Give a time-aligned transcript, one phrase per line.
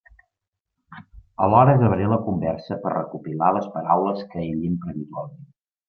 [1.47, 5.51] Alhora gravaré la conversa per a recopilar les paraules que ell empra habitualment.